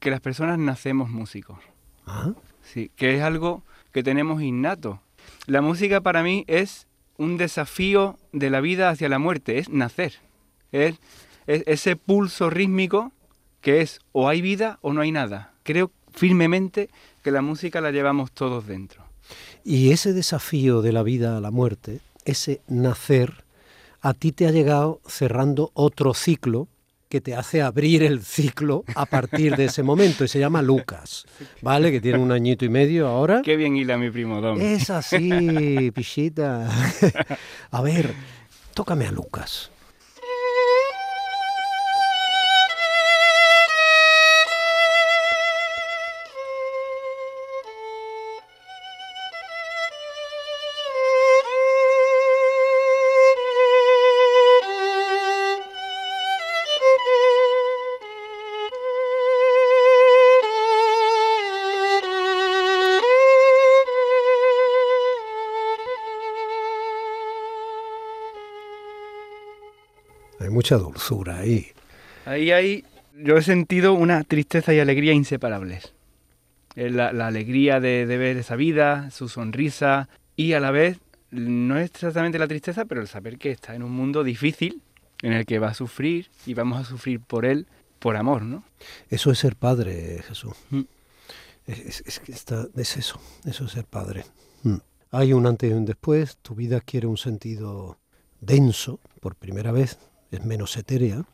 que 0.00 0.11
las 0.11 0.21
personas 0.21 0.59
nacemos 0.59 1.09
músicos. 1.11 1.59
¿Ah? 2.07 2.33
Sí, 2.62 2.90
que 2.97 3.17
es 3.17 3.23
algo 3.23 3.62
que 3.93 4.02
tenemos 4.02 4.43
innato. 4.43 5.00
La 5.47 5.61
música 5.62 6.00
para 6.00 6.23
mí 6.23 6.45
es 6.49 6.87
un 7.21 7.37
desafío 7.37 8.19
de 8.33 8.49
la 8.49 8.62
vida 8.62 8.89
hacia 8.89 9.11
la 9.11 9.19
muerte, 9.19 9.59
es 9.59 9.69
nacer. 9.69 10.15
Es, 10.73 10.97
es 11.47 11.62
ese 11.67 11.95
pulso 11.95 12.49
rítmico 12.49 13.12
que 13.61 13.83
es 13.83 14.00
o 14.12 14.29
hay 14.29 14.41
vida 14.41 14.79
o 14.81 14.95
no 14.95 15.03
hay 15.03 15.12
nada. 15.12 15.53
Creo 15.62 15.93
firmemente 16.15 16.89
que 17.23 17.31
la 17.31 17.43
música 17.43 17.83
la 17.83 17.91
llevamos 17.91 18.33
todos 18.33 18.67
dentro. 18.67 19.05
Y 19.65 19.91
ese 19.91 20.15
desafío 20.15 20.81
de 20.81 20.93
la 20.93 21.03
vida 21.03 21.37
a 21.37 21.41
la 21.43 21.50
muerte, 21.50 22.00
ese 22.25 22.62
nacer, 22.69 23.45
a 24.00 24.15
ti 24.15 24.33
te 24.33 24.47
ha 24.47 24.50
llegado 24.50 25.03
cerrando 25.07 25.73
otro 25.75 26.15
ciclo 26.15 26.69
que 27.11 27.21
te 27.21 27.35
hace 27.35 27.61
abrir 27.61 28.05
el 28.05 28.23
ciclo 28.23 28.85
a 28.95 29.05
partir 29.05 29.57
de 29.57 29.64
ese 29.64 29.83
momento 29.83 30.25
y 30.25 30.29
se 30.29 30.38
llama 30.38 30.62
Lucas, 30.62 31.26
¿vale? 31.61 31.90
Que 31.90 32.00
tiene 32.00 32.19
un 32.19 32.31
añito 32.31 32.64
y 32.64 32.69
medio 32.69 33.09
ahora. 33.09 33.43
Qué 33.45 33.57
bien 33.57 33.76
hila 33.76 33.99
mi 33.99 34.11
primo 34.11 34.40
Dom. 34.40 34.61
Es 34.61 34.90
así, 34.90 35.90
pichita. 35.93 36.71
A 37.73 37.83
ver, 37.83 38.14
tócame 38.75 39.07
a 39.07 39.11
Lucas. 39.11 39.73
Hay 70.40 70.50
mucha 70.50 70.76
dulzura 70.76 71.38
ahí. 71.38 71.68
Ahí 72.25 72.50
hay, 72.50 72.85
yo 73.16 73.37
he 73.37 73.42
sentido 73.42 73.92
una 73.94 74.25
tristeza 74.25 74.75
y 74.75 74.80
alegría 74.80 75.12
inseparables. 75.12 75.92
Es 76.75 76.92
La, 76.92 77.12
la 77.12 77.26
alegría 77.28 77.78
de, 77.80 78.06
de 78.06 78.16
ver 78.16 78.37
esa 78.37 78.56
vida, 78.56 79.11
su 79.11 79.28
sonrisa 79.28 80.09
y 80.37 80.54
a 80.54 80.61
la 80.61 80.70
vez 80.70 80.99
no 81.30 81.78
es 81.78 81.90
exactamente 81.90 82.38
la 82.38 82.49
tristeza, 82.49 82.85
pero 82.87 83.00
el 83.00 83.06
saber 83.09 83.38
que 83.38 83.50
está 83.52 83.75
en 83.75 83.82
un 83.82 83.92
mundo 83.92 84.25
difícil 84.25 84.82
en 85.23 85.32
el 85.32 85.47
que 85.47 85.59
va 85.59 85.68
a 85.68 85.75
sufrir 85.75 86.30
y 86.47 86.54
vamos 86.54 86.80
a 86.80 86.85
sufrir 86.88 87.20
por 87.20 87.44
él, 87.44 87.66
por 87.99 88.16
amor, 88.16 88.42
¿no? 88.42 88.64
Eso 89.11 89.30
es 89.30 89.38
ser 89.38 89.54
padre, 89.56 90.23
Jesús. 90.26 90.54
Mm. 90.70 90.80
Es, 91.66 91.78
es- 91.80 92.02
es 92.06 92.18
que 92.20 92.32
está- 92.32 92.66
es 92.76 92.97
eso, 92.97 93.20
eso 93.44 93.64
es 93.66 93.73
ser 93.73 93.85
padre. 93.85 94.25
Mm. 94.62 94.76
Hay 95.12 95.32
un 95.35 95.47
antes 95.47 95.70
y 95.70 95.75
un 95.75 95.85
después, 95.85 96.38
tu 96.38 96.54
vida 96.54 96.78
adquiere 96.78 97.06
un 97.06 97.18
sentido 97.18 97.99
denso 98.40 98.99
por 99.20 99.35
primera 99.35 99.70
vez, 99.73 99.99
es 100.30 100.44
menos 100.44 100.76
etérea, 100.76 101.25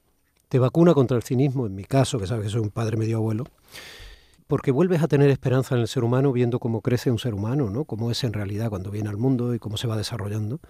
te 0.49 0.59
vacuna 0.59 0.95
contra 0.95 1.17
el 1.17 1.23
cinismo, 1.23 1.67
en 1.67 1.75
mi 1.75 1.85
caso, 1.85 2.19
que 2.19 2.27
sabes 2.27 2.45
que 2.45 2.51
soy 2.51 2.61
un 2.61 2.71
padre 2.71 2.97
medio 2.97 3.17
abuelo, 3.17 3.45
porque 4.47 4.71
vuelves 4.71 5.03
a 5.03 5.09
tener 5.09 5.29
esperanza 5.31 5.75
en 5.75 5.81
el 5.81 5.89
ser 5.89 6.05
humano 6.05 6.33
viendo 6.33 6.61
cómo 6.61 6.81
crece 6.81 7.11
un 7.11 7.19
ser 7.19 7.35
humano, 7.35 7.69
¿no? 7.69 7.85
cómo 7.85 8.11
es 8.13 8.23
en 8.25 8.33
realidad 8.33 8.69
cuando 8.71 8.91
viene 8.93 9.09
al 9.09 9.17
mundo 9.17 9.55
y 9.55 9.59
cómo 9.59 9.77
se 9.77 9.89
va 9.89 9.97
desarrollando, 9.97 10.61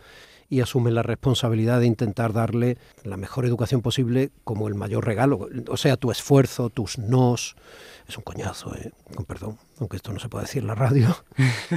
y 0.48 0.60
asumes 0.60 0.92
la 0.94 1.02
responsabilidad 1.02 1.80
de 1.80 1.86
intentar 1.86 2.32
darle 2.32 2.78
la 3.02 3.16
mejor 3.16 3.44
educación 3.46 3.82
posible 3.82 4.30
como 4.44 4.68
el 4.68 4.74
mayor 4.76 5.04
regalo, 5.04 5.48
o 5.68 5.76
sea, 5.76 5.96
tu 5.96 6.10
esfuerzo, 6.10 6.70
tus 6.70 6.98
nos, 6.98 7.56
es 8.08 8.16
un 8.16 8.22
coñazo, 8.24 8.74
¿eh? 8.76 8.92
con 9.14 9.24
perdón, 9.26 9.58
aunque 9.80 9.96
esto 9.96 10.12
no 10.12 10.20
se 10.20 10.28
puede 10.28 10.44
decir 10.46 10.62
en 10.62 10.68
la 10.68 10.74
radio. 10.76 11.14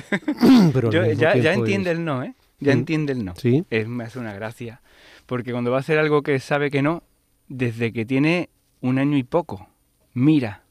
Pero 0.73 0.91
Yo- 0.91 1.03
ya, 1.05 1.35
ya 1.35 1.53
entiende 1.53 1.91
es- 1.91 1.97
el 1.97 2.05
no, 2.05 2.23
¿eh? 2.23 2.33
Ya 2.59 2.73
Mm. 2.75 2.79
entiende 2.79 3.13
el 3.13 3.25
no. 3.25 3.33
Sí. 3.37 3.63
Es, 3.69 3.87
me 3.87 4.03
hace 4.03 4.19
una 4.19 4.33
gracia. 4.33 4.81
Porque 5.29 5.51
cuando 5.51 5.69
va 5.69 5.77
a 5.77 5.79
hacer 5.81 5.99
algo 5.99 6.23
que 6.23 6.39
sabe 6.39 6.71
que 6.71 6.81
no, 6.81 7.03
desde 7.47 7.93
que 7.93 8.03
tiene 8.03 8.49
un 8.81 8.97
año 8.97 9.15
y 9.15 9.21
poco, 9.21 9.69
mira, 10.15 10.63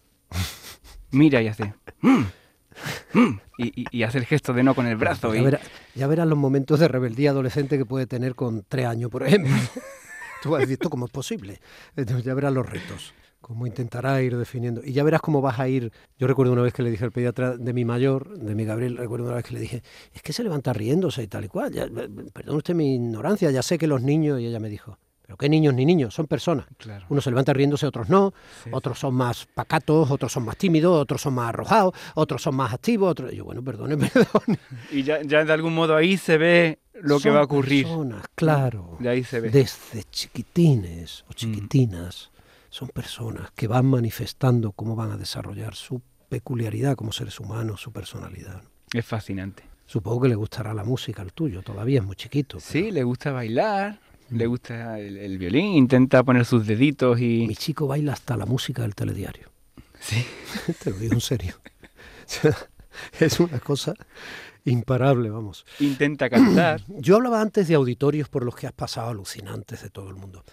mira 1.13 1.41
y 1.41 1.47
hace... 1.47 1.75
"Mm, 2.01 2.23
mm", 3.15 3.41
y, 3.59 3.83
y- 3.83 3.87
y 3.93 4.03
hace 4.03 4.19
el 4.19 4.27
gesto 4.27 4.53
de 4.53 4.65
no 4.65 4.75
con 4.75 4.87
el 4.89 4.97
brazo. 4.97 5.33
Ya, 5.33 5.41
y- 5.41 5.45
verá- 5.45 5.61
ya 5.95 6.07
verás 6.09 6.27
los 6.27 6.37
momentos 6.37 6.81
de 6.81 6.89
rebeldía 6.89 7.31
adolescente 7.31 7.79
que 7.79 7.85
puede 7.87 8.09
tener 8.09 8.35
con 8.35 8.65
tres 8.69 8.87
años, 8.87 9.11
por 9.13 9.23
ejemplo. 9.23 9.53
Tú 10.43 10.51
vas 10.51 10.59
a 10.59 10.61
decir, 10.63 10.73
¿esto 10.75 10.91
cómo 10.91 11.07
es 11.07 11.13
posible? 11.13 11.61
Entonces 11.95 12.25
ya 12.25 12.35
verás 12.35 12.53
los 12.53 12.69
retos, 12.69 13.15
cómo 13.41 13.67
intentará 13.67 14.21
ir 14.23 14.37
definiendo. 14.37 14.83
Y 14.85 14.93
ya 14.93 15.03
verás 15.03 15.21
cómo 15.21 15.41
vas 15.41 15.59
a 15.59 15.69
ir. 15.69 15.93
Yo 16.19 16.27
recuerdo 16.27 16.53
una 16.53 16.63
vez 16.63 16.73
que 16.73 16.83
le 16.83 16.91
dije 16.91 17.05
al 17.05 17.13
pediatra 17.13 17.57
de 17.57 17.73
mi 17.73 17.85
mayor, 17.85 18.39
de 18.39 18.55
mi 18.55 18.65
Gabriel, 18.65 18.97
recuerdo 18.97 19.27
una 19.27 19.37
vez 19.37 19.45
que 19.45 19.55
le 19.55 19.61
dije, 19.61 19.83
es 20.13 20.23
que 20.23 20.33
se 20.33 20.43
levanta 20.43 20.73
riéndose 20.73 21.23
y 21.23 21.29
tal 21.29 21.45
y 21.45 21.49
cual. 21.49 21.73
Ya, 21.73 21.85
eh, 21.85 22.09
perdón 22.33 22.57
usted 22.57 22.75
mi 22.75 22.95
ignorancia, 22.95 23.51
ya 23.51 23.63
sé 23.63 23.79
que 23.79 23.87
los 23.87 24.03
niños, 24.03 24.41
y 24.41 24.47
ella 24.47 24.61
me 24.61 24.69
dijo, 24.69 24.99
pero 25.29 25.37
qué 25.37 25.49
niños 25.51 25.75
ni 25.75 25.85
niños, 25.85 26.15
son 26.15 26.27
personas. 26.27 26.67
Claro. 26.79 27.05
Unos 27.11 27.23
se 27.23 27.31
levantan 27.31 27.55
riéndose, 27.55 27.87
otros 27.87 28.09
no. 28.09 28.33
Sí, 28.65 28.71
otros 28.73 28.99
son 28.99 29.15
más 29.15 29.47
pacatos, 29.53 30.11
otros 30.11 30.33
son 30.33 30.45
más 30.45 30.57
tímidos, 30.57 30.99
otros 30.99 31.21
son 31.21 31.35
más 31.35 31.51
arrojados, 31.51 31.93
otros 32.15 32.43
son 32.43 32.57
más 32.57 32.73
activos. 32.73 33.11
Otros... 33.11 33.33
Y 33.35 33.37
yo, 33.37 33.45
bueno, 33.45 33.63
perdone, 33.63 33.97
perdone. 34.09 34.59
Y 34.91 35.03
ya, 35.03 35.21
ya 35.23 35.45
de 35.45 35.53
algún 35.53 35.75
modo 35.75 35.95
ahí 35.95 36.17
se 36.17 36.39
ve 36.39 36.79
lo 36.95 37.21
que 37.21 37.29
va 37.29 37.41
a 37.41 37.43
ocurrir. 37.43 37.85
Personas, 37.85 38.25
claro. 38.35 38.97
De 39.01 39.11
ahí 39.11 39.23
se 39.23 39.41
ve. 39.41 39.51
Desde 39.51 40.05
chiquitines 40.05 41.27
o 41.29 41.35
chiquitinas 41.35 42.31
son 42.71 42.89
personas 42.89 43.51
que 43.53 43.67
van 43.67 43.87
manifestando 43.87 44.73
cómo 44.73 44.97
van 44.97 45.13
a 45.13 45.17
desarrollar 45.17 45.75
su 45.75 46.03
peculiaridad 46.29 46.97
como 46.97 47.13
seres 47.13 47.41
humanos, 47.41 47.81
su 47.81 47.93
personalidad. 47.93 48.63
Es 48.93 49.05
fascinante. 49.05 49.65
Supongo 49.87 50.23
que 50.23 50.29
le 50.29 50.35
gustará 50.35 50.75
la 50.75 50.85
música 50.85 51.23
al 51.23 51.33
tuyo, 51.33 51.63
todavía 51.63 52.01
es 52.01 52.05
muy 52.05 52.17
chiquito. 52.17 52.61
Sí, 52.61 52.91
le 52.91 53.05
gusta 53.05 53.33
bailar, 53.33 54.01
le 54.31 54.47
gusta 54.47 54.99
el, 54.99 55.17
el 55.17 55.39
violín, 55.39 55.75
intenta 55.75 56.23
poner 56.23 56.45
sus 56.45 56.67
deditos 56.67 57.19
y... 57.21 57.47
Mi 57.47 57.57
chico 57.57 57.87
baila 57.87 58.13
hasta 58.13 58.37
la 58.37 58.45
música 58.45 58.83
del 58.83 58.95
telediario. 58.95 59.49
Sí. 60.01 60.25
Te 60.83 60.91
lo 60.91 60.99
digo 60.99 61.15
en 61.15 61.21
serio. 61.21 61.55
Es 63.21 63.39
una 63.39 63.61
cosa 63.61 63.95
imparable, 64.65 65.31
vamos. 65.31 65.65
Intenta 65.81 66.29
cantar. 66.29 66.83
Yo 66.99 67.17
hablaba 67.17 67.41
antes 67.41 67.69
de 67.69 67.75
auditorios 67.75 68.29
por 68.29 68.45
los 68.45 68.55
que 68.55 68.67
has 68.67 68.73
pasado 68.73 69.11
alucinantes 69.11 69.83
de 69.83 69.91
todo 69.91 70.09
el 70.09 70.17
mundo. 70.17 70.45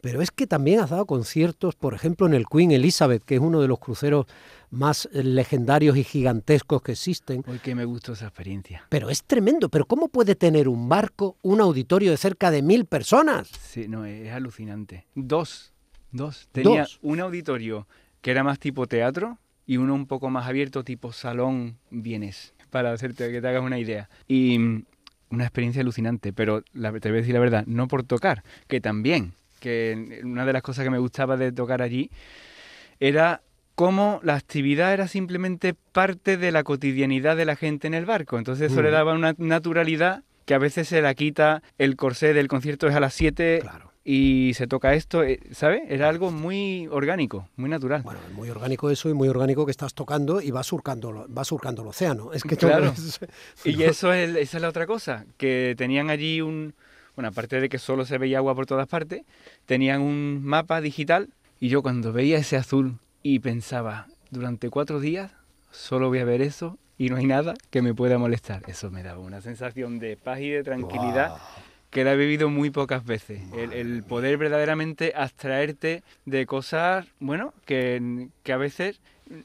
Pero 0.00 0.22
es 0.22 0.30
que 0.30 0.46
también 0.46 0.80
has 0.80 0.90
dado 0.90 1.04
conciertos, 1.04 1.74
por 1.74 1.92
ejemplo, 1.92 2.26
en 2.26 2.32
el 2.32 2.46
Queen 2.46 2.72
Elizabeth, 2.72 3.22
que 3.22 3.34
es 3.34 3.40
uno 3.40 3.60
de 3.60 3.68
los 3.68 3.78
cruceros 3.78 4.24
más 4.70 5.08
eh, 5.12 5.22
legendarios 5.22 5.96
y 5.96 6.04
gigantescos 6.04 6.80
que 6.80 6.92
existen. 6.92 7.44
Hoy 7.46 7.58
que 7.58 7.74
me 7.74 7.84
gustó 7.84 8.14
esa 8.14 8.26
experiencia. 8.26 8.86
Pero 8.88 9.10
es 9.10 9.24
tremendo. 9.24 9.68
¿Pero 9.68 9.84
cómo 9.84 10.08
puede 10.08 10.36
tener 10.36 10.68
un 10.68 10.88
barco 10.88 11.36
un 11.42 11.60
auditorio 11.60 12.12
de 12.12 12.16
cerca 12.16 12.50
de 12.50 12.62
mil 12.62 12.86
personas? 12.86 13.48
Sí, 13.48 13.88
no, 13.88 14.06
es 14.06 14.32
alucinante. 14.32 15.06
Dos 15.14 15.72
Dos. 16.12 16.48
Tenía 16.52 16.82
Dos. 16.82 16.98
un 17.02 17.20
auditorio 17.20 17.86
que 18.20 18.30
era 18.30 18.42
más 18.42 18.58
tipo 18.58 18.86
teatro 18.86 19.38
y 19.66 19.76
uno 19.76 19.94
un 19.94 20.06
poco 20.06 20.30
más 20.30 20.46
abierto, 20.46 20.84
tipo 20.84 21.12
salón 21.12 21.78
vienes, 21.90 22.54
para 22.70 22.92
hacerte 22.92 23.30
que 23.30 23.40
te 23.40 23.48
hagas 23.48 23.62
una 23.62 23.78
idea. 23.78 24.08
Y 24.26 24.58
mm, 24.58 24.84
una 25.30 25.44
experiencia 25.44 25.82
alucinante, 25.82 26.32
pero 26.32 26.62
la, 26.72 26.92
te 26.98 27.08
voy 27.08 27.18
a 27.18 27.20
decir 27.20 27.34
la 27.34 27.40
verdad, 27.40 27.64
no 27.66 27.86
por 27.88 28.02
tocar, 28.02 28.42
que 28.68 28.80
también, 28.80 29.32
que 29.60 30.20
una 30.24 30.44
de 30.46 30.52
las 30.52 30.62
cosas 30.62 30.84
que 30.84 30.90
me 30.90 30.98
gustaba 30.98 31.36
de 31.36 31.52
tocar 31.52 31.82
allí 31.82 32.10
era 32.98 33.42
cómo 33.74 34.20
la 34.22 34.34
actividad 34.34 34.92
era 34.92 35.08
simplemente 35.08 35.74
parte 35.74 36.36
de 36.36 36.52
la 36.52 36.64
cotidianidad 36.64 37.36
de 37.36 37.44
la 37.44 37.56
gente 37.56 37.86
en 37.86 37.94
el 37.94 38.04
barco. 38.06 38.38
Entonces 38.38 38.70
eso 38.72 38.82
le 38.82 38.88
Ujú. 38.88 38.96
daba 38.96 39.14
una 39.14 39.34
naturalidad 39.38 40.22
que 40.44 40.54
a 40.54 40.58
veces 40.58 40.88
se 40.88 41.00
la 41.00 41.14
quita 41.14 41.62
el 41.78 41.96
corsé 41.96 42.34
del 42.34 42.48
concierto 42.48 42.88
es 42.88 42.94
a 42.94 43.00
las 43.00 43.14
7 43.14 43.60
Claro. 43.62 43.89
Y 44.04 44.52
se 44.54 44.66
toca 44.66 44.94
esto, 44.94 45.22
eh, 45.22 45.40
¿sabes? 45.52 45.82
Era 45.88 46.08
algo 46.08 46.30
muy 46.30 46.88
orgánico, 46.90 47.48
muy 47.56 47.68
natural. 47.68 48.02
Bueno, 48.02 48.20
muy 48.34 48.48
orgánico 48.48 48.90
eso 48.90 49.10
y 49.10 49.14
muy 49.14 49.28
orgánico 49.28 49.66
que 49.66 49.70
estás 49.70 49.92
tocando 49.94 50.40
y 50.40 50.50
va 50.50 50.62
surcando, 50.62 51.26
va 51.28 51.44
surcando 51.44 51.82
el 51.82 51.88
océano. 51.88 52.32
Es 52.32 52.42
que 52.42 52.56
Claro. 52.60 52.94
Y 53.64 53.82
eso 53.82 54.12
es, 54.12 54.36
esa 54.36 54.56
es 54.56 54.62
la 54.62 54.68
otra 54.68 54.86
cosa, 54.86 55.26
que 55.36 55.74
tenían 55.76 56.08
allí 56.10 56.40
un, 56.40 56.74
bueno, 57.14 57.28
aparte 57.28 57.60
de 57.60 57.68
que 57.68 57.78
solo 57.78 58.04
se 58.06 58.18
veía 58.18 58.38
agua 58.38 58.54
por 58.54 58.66
todas 58.66 58.88
partes, 58.88 59.22
tenían 59.66 60.00
un 60.00 60.42
mapa 60.44 60.80
digital 60.80 61.28
y 61.58 61.68
yo 61.68 61.82
cuando 61.82 62.12
veía 62.12 62.38
ese 62.38 62.56
azul 62.56 62.98
y 63.22 63.40
pensaba, 63.40 64.06
durante 64.30 64.70
cuatro 64.70 65.00
días 65.00 65.32
solo 65.70 66.08
voy 66.08 66.20
a 66.20 66.24
ver 66.24 66.40
eso 66.40 66.78
y 66.96 67.08
no 67.10 67.16
hay 67.16 67.26
nada 67.26 67.54
que 67.70 67.82
me 67.82 67.94
pueda 67.94 68.18
molestar. 68.18 68.62
Eso 68.66 68.90
me 68.90 69.02
daba 69.02 69.20
una 69.20 69.40
sensación 69.40 69.98
de 69.98 70.16
paz 70.16 70.40
y 70.40 70.50
de 70.50 70.62
tranquilidad 70.62 71.28
Guau. 71.28 71.69
Que 71.90 72.04
la 72.04 72.12
he 72.12 72.16
vivido 72.16 72.48
muy 72.48 72.70
pocas 72.70 73.04
veces. 73.04 73.40
El, 73.54 73.72
el 73.72 74.02
poder 74.02 74.38
verdaderamente 74.38 75.12
abstraerte 75.14 76.02
de 76.24 76.46
cosas, 76.46 77.06
bueno, 77.18 77.52
que, 77.66 78.28
que 78.42 78.52
a 78.52 78.56
veces 78.56 79.00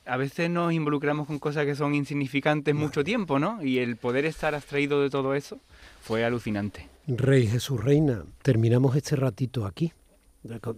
a 0.06 0.18
veces 0.18 0.50
nos 0.50 0.74
involucramos 0.74 1.28
con 1.28 1.40
cosas 1.40 1.66
que 1.66 1.76
son 1.76 1.94
insignificantes 1.94 2.74
mucho 2.74 3.04
tiempo, 3.04 3.40
¿no? 3.40 3.64
Y 3.64 3.80
el 3.80 3.98
poder 3.98 4.26
estar 4.26 4.56
abstraído 4.56 5.02
de 5.02 5.10
todo 5.10 5.36
eso 5.36 5.60
fue 6.02 6.26
alucinante. 6.26 6.90
Rey 7.08 7.48
Jesús 7.48 7.84
Reina, 7.84 8.24
terminamos 8.42 8.96
este 8.96 9.16
ratito 9.16 9.66
aquí. 9.66 9.94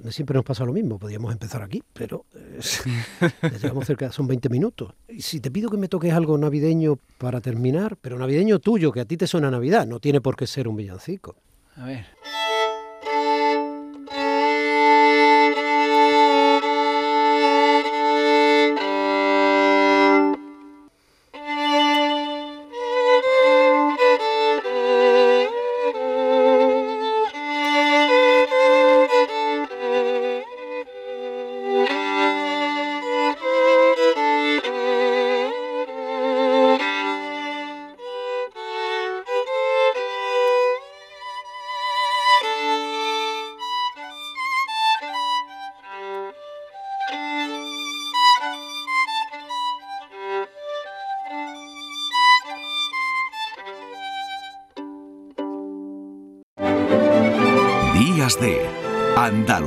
Siempre 0.09 0.35
nos 0.35 0.45
pasa 0.45 0.63
lo 0.63 0.71
mismo, 0.71 0.97
podríamos 0.97 1.31
empezar 1.33 1.61
aquí, 1.61 1.83
pero 1.91 2.25
eh, 2.33 2.59
llegamos 3.61 3.85
cerca, 3.85 4.11
son 4.13 4.25
20 4.25 4.47
minutos. 4.47 4.93
Y 5.09 5.21
si 5.21 5.41
te 5.41 5.51
pido 5.51 5.69
que 5.69 5.75
me 5.75 5.89
toques 5.89 6.13
algo 6.13 6.37
navideño 6.37 6.97
para 7.17 7.41
terminar, 7.41 7.97
pero 7.99 8.17
navideño 8.17 8.59
tuyo, 8.59 8.93
que 8.93 9.01
a 9.01 9.05
ti 9.05 9.17
te 9.17 9.27
suena 9.27 9.51
Navidad, 9.51 9.85
no 9.85 9.99
tiene 9.99 10.21
por 10.21 10.37
qué 10.37 10.47
ser 10.47 10.69
un 10.69 10.77
villancico. 10.77 11.35
A 11.79 11.85
ver. 11.85 12.46